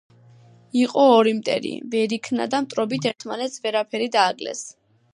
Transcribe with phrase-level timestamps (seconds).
[0.83, 1.75] იყო ორი მტერი.
[1.93, 4.69] ვერ იქნა და მტრობით ერთმანეთს ვერაფერი დააკლეს.